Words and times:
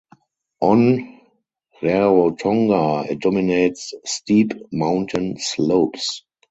On 0.61 1.19
Rarotonga 1.79 3.07
it 3.07 3.19
dominates 3.19 3.93
steep 4.03 4.53
mountain 4.71 5.37
slopes. 5.37 6.23